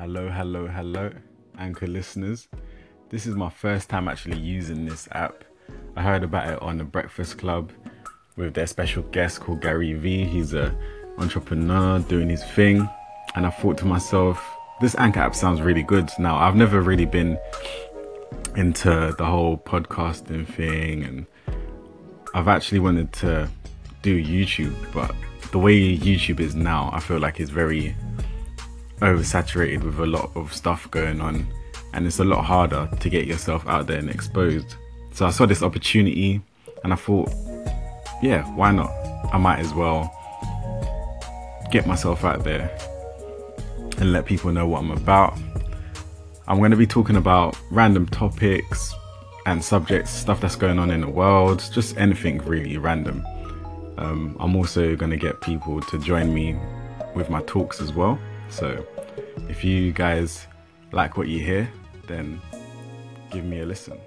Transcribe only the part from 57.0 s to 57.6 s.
with my